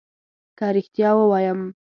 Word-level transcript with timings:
که 0.57 0.65
ريښتيا 0.75 1.09
ووايم 1.15 1.59